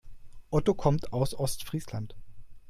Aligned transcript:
Otto 0.49 0.73
kommt 0.73 1.13
aus 1.13 1.35
Ostfriesland. 1.35 2.15